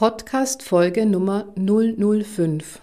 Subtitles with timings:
[0.00, 2.80] Podcast Folge Nummer 005.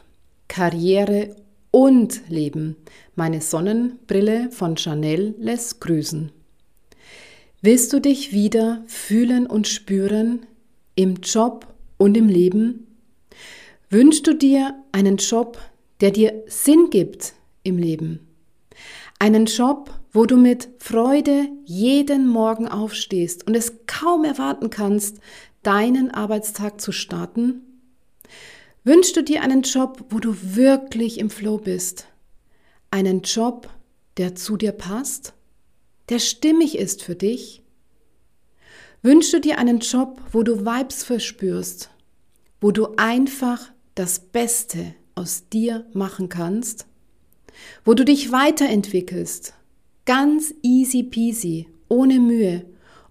[0.48, 1.36] Karriere
[1.72, 2.76] und Leben.
[3.16, 6.32] Meine Sonnenbrille von Chanel lässt grüßen.
[7.64, 10.46] Willst du dich wieder fühlen und spüren
[10.94, 11.66] im Job
[11.98, 12.86] und im Leben?
[13.90, 15.58] Wünschst du dir einen Job,
[16.02, 18.28] der dir Sinn gibt im Leben?
[19.18, 25.20] Einen Job, wo du mit Freude jeden Morgen aufstehst und es kaum erwarten kannst,
[25.68, 27.62] deinen Arbeitstag zu starten?
[28.86, 32.08] Wünschst du dir einen Job, wo du wirklich im Flow bist?
[32.90, 33.70] Einen Job,
[34.16, 35.34] der zu dir passt?
[36.08, 37.64] Der stimmig ist für dich?
[39.02, 41.90] Wünschst du dir einen Job, wo du Vibes verspürst?
[42.62, 46.86] Wo du einfach das Beste aus dir machen kannst?
[47.84, 49.54] Wo du dich weiterentwickelst?
[50.06, 52.66] Ganz easy peasy, ohne Mühe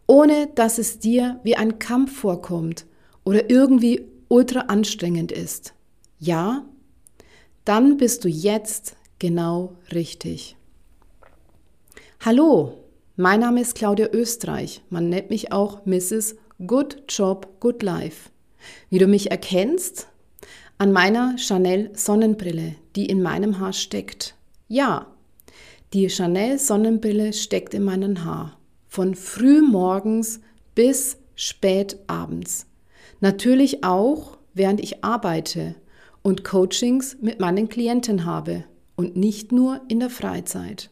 [0.07, 2.87] ohne dass es dir wie ein Kampf vorkommt
[3.25, 5.75] oder irgendwie ultra anstrengend ist.
[6.19, 6.65] Ja,
[7.65, 10.57] dann bist du jetzt genau richtig.
[12.25, 12.85] Hallo,
[13.17, 14.83] mein Name ist Claudia Österreich.
[14.91, 16.37] Man nennt mich auch Mrs.
[16.67, 18.31] Good Job, Good Life.
[18.89, 20.09] Wie du mich erkennst?
[20.79, 24.35] An meiner Chanel Sonnenbrille, die in meinem Haar steckt.
[24.69, 25.07] Ja,
[25.93, 28.57] die Chanel Sonnenbrille steckt in meinem Haar
[28.97, 30.41] von früh morgens
[30.75, 32.65] bis spät abends.
[33.21, 35.75] Natürlich auch, während ich arbeite
[36.23, 38.65] und Coachings mit meinen Klienten habe
[38.97, 40.89] und nicht nur in der Freizeit.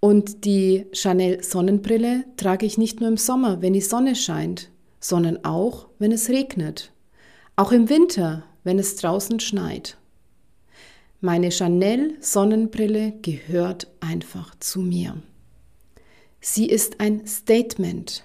[0.00, 4.70] Und die Chanel Sonnenbrille trage ich nicht nur im Sommer, wenn die Sonne scheint,
[5.00, 6.92] sondern auch, wenn es regnet.
[7.56, 9.98] Auch im Winter, wenn es draußen schneit.
[11.20, 15.20] Meine Chanel Sonnenbrille gehört einfach zu mir.
[16.40, 18.24] Sie ist ein Statement,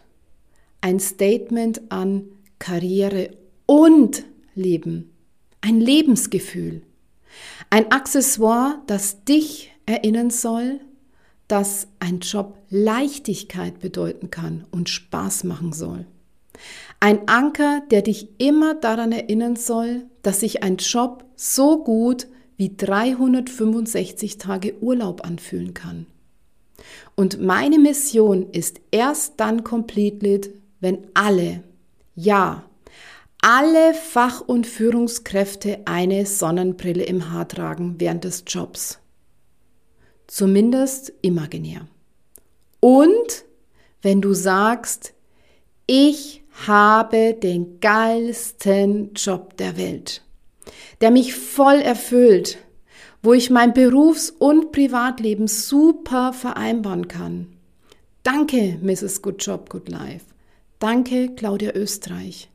[0.79, 3.31] ein Statement an Karriere
[3.65, 4.23] und
[4.55, 5.11] Leben,
[5.59, 6.81] ein Lebensgefühl,
[7.69, 10.79] ein Accessoire, das dich erinnern soll,
[11.49, 16.05] dass ein Job Leichtigkeit bedeuten kann und Spaß machen soll.
[17.01, 22.75] Ein Anker, der dich immer daran erinnern soll, dass sich ein Job so gut wie
[22.75, 26.07] 365 Tage Urlaub anfühlen kann.
[27.15, 31.63] Und meine Mission ist erst dann completed, wenn alle,
[32.15, 32.63] ja,
[33.41, 38.99] alle Fach- und Führungskräfte eine Sonnenbrille im Haar tragen während des Jobs.
[40.27, 41.87] Zumindest imaginär.
[42.79, 43.45] Und
[44.01, 45.13] wenn du sagst,
[45.87, 50.23] ich habe den geilsten Job der Welt,
[51.01, 52.57] der mich voll erfüllt,
[53.25, 57.47] wo ich mein Berufs- und Privatleben super vereinbaren kann.
[58.21, 59.23] Danke, Mrs.
[59.23, 60.25] Good Job, Good Life.
[60.79, 62.49] Danke, Claudia Österreich.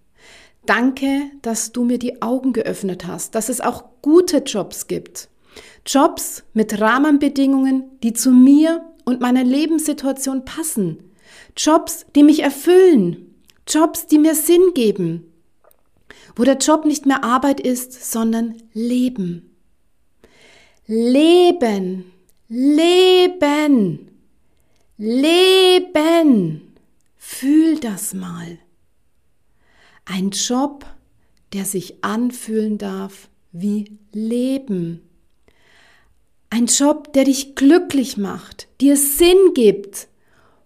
[0.67, 5.29] Danke, dass du mir die Augen geöffnet hast, dass es auch gute Jobs gibt.
[5.85, 10.99] Jobs mit Rahmenbedingungen, die zu mir und meiner Lebenssituation passen.
[11.57, 13.35] Jobs, die mich erfüllen.
[13.67, 15.33] Jobs, die mir Sinn geben.
[16.37, 19.50] Wo der Job nicht mehr Arbeit ist, sondern Leben.
[20.93, 22.11] Leben,
[22.49, 24.09] Leben,
[24.99, 26.63] Leben.
[27.17, 28.59] Fühl das mal.
[30.05, 30.85] Ein Job,
[31.53, 35.09] der sich anfühlen darf wie Leben.
[36.51, 40.09] Ein Job, der dich glücklich macht, dir Sinn gibt.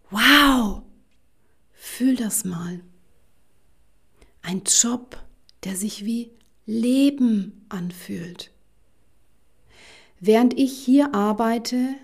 [0.09, 0.81] Wow!
[1.75, 2.81] Fühl das mal.
[4.41, 5.23] Ein Job,
[5.65, 6.31] der sich wie
[6.65, 8.54] Leben anfühlt.
[10.27, 11.97] Während ich hier arbeite,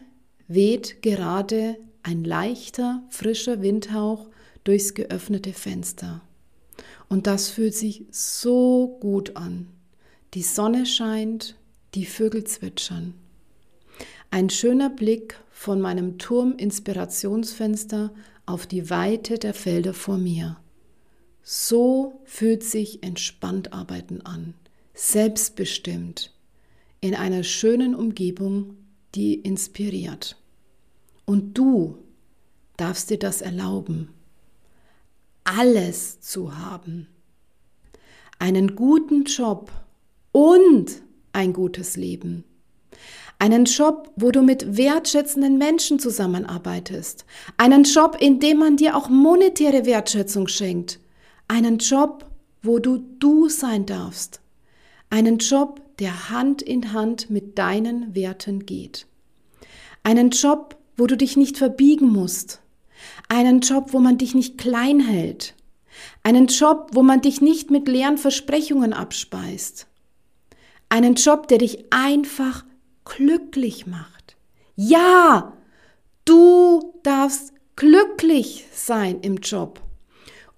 [0.46, 4.28] weht gerade ein leichter, frischer Windhauch
[4.62, 6.20] durchs geöffnete Fenster.
[7.08, 9.68] Und das fühlt sich so gut an.
[10.34, 11.56] Die Sonne scheint,
[11.94, 13.14] die Vögel zwitschern.
[14.30, 18.12] Ein schöner Blick von meinem Turm-Inspirationsfenster
[18.44, 20.58] auf die Weite der Felder vor mir.
[21.42, 24.52] So fühlt sich entspannt arbeiten an,
[24.92, 26.34] selbstbestimmt,
[27.00, 28.76] in einer schönen Umgebung,
[29.14, 30.36] die inspiriert.
[31.24, 31.98] Und du
[32.76, 34.08] darfst dir das erlauben,
[35.44, 37.06] alles zu haben.
[38.38, 39.70] Einen guten Job
[40.32, 41.02] und
[41.32, 42.44] ein gutes Leben.
[43.38, 47.24] Einen Job, wo du mit wertschätzenden Menschen zusammenarbeitest.
[47.56, 51.00] Einen Job, in dem man dir auch monetäre Wertschätzung schenkt.
[51.48, 52.26] Einen Job,
[52.62, 54.40] wo du du sein darfst.
[55.10, 59.06] Einen Job, der Hand in Hand mit deinen Werten geht.
[60.02, 62.60] Einen Job, wo du dich nicht verbiegen musst.
[63.28, 65.54] Einen Job, wo man dich nicht klein hält.
[66.22, 69.86] Einen Job, wo man dich nicht mit leeren Versprechungen abspeist.
[70.88, 72.64] Einen Job, der dich einfach
[73.04, 74.36] glücklich macht.
[74.76, 75.52] Ja,
[76.24, 79.80] du darfst glücklich sein im Job.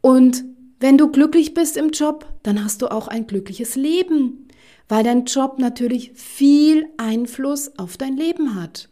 [0.00, 0.44] Und
[0.80, 4.41] wenn du glücklich bist im Job, dann hast du auch ein glückliches Leben,
[4.88, 8.88] weil dein Job natürlich viel Einfluss auf dein Leben hat.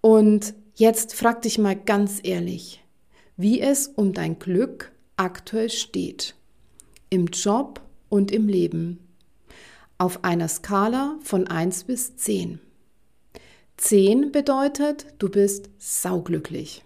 [0.00, 2.84] Und jetzt frag dich mal ganz ehrlich,
[3.36, 6.34] wie es um dein Glück aktuell steht.
[7.10, 9.00] Im Job und im Leben.
[9.96, 12.60] Auf einer Skala von 1 bis 10.
[13.78, 16.84] 10 bedeutet, du bist sauglücklich.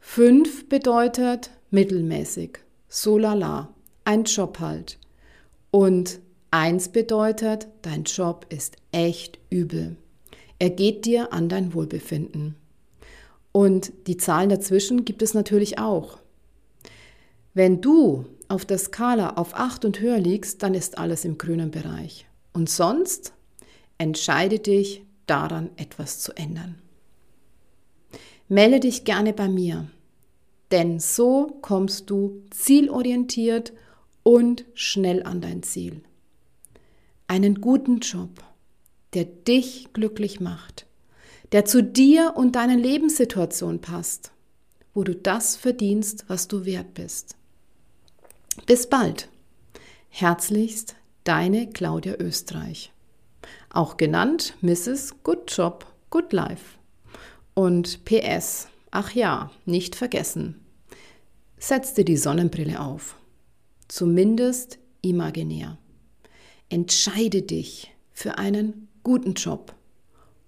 [0.00, 2.58] 5 bedeutet mittelmäßig,
[2.88, 4.98] so lala, ein Job halt.
[5.70, 6.20] Und
[6.52, 9.96] 1 bedeutet, dein Job ist echt übel.
[10.58, 12.56] Er geht dir an dein Wohlbefinden.
[13.52, 16.18] Und die Zahlen dazwischen gibt es natürlich auch.
[17.54, 21.70] Wenn du auf der Skala auf 8 und höher liegst, dann ist alles im grünen
[21.70, 22.26] Bereich.
[22.52, 23.32] Und sonst
[23.98, 26.80] entscheide dich daran, etwas zu ändern.
[28.48, 29.88] Melde dich gerne bei mir,
[30.72, 33.72] denn so kommst du zielorientiert
[34.24, 36.02] und schnell an dein Ziel.
[37.30, 38.42] Einen guten Job,
[39.14, 40.86] der dich glücklich macht,
[41.52, 44.32] der zu dir und deiner Lebenssituation passt,
[44.94, 47.36] wo du das verdienst, was du wert bist.
[48.66, 49.28] Bis bald.
[50.08, 52.90] Herzlichst, deine Claudia Österreich
[53.70, 55.22] auch genannt Mrs.
[55.22, 56.78] Good Job, Good Life.
[57.54, 60.60] Und PS, ach ja, nicht vergessen,
[61.58, 63.16] setz dir die Sonnenbrille auf,
[63.88, 65.78] zumindest imaginär.
[66.70, 69.74] Entscheide dich für einen guten Job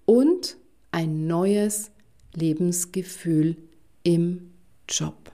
[0.05, 0.55] und
[0.91, 1.91] ein neues
[2.33, 3.57] Lebensgefühl
[4.03, 4.53] im
[4.87, 5.32] Job.